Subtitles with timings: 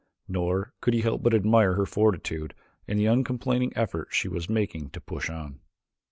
[0.27, 2.55] Nor could he help but admire her fortitude
[2.87, 5.59] and the uncomplaining effort she was making to push on.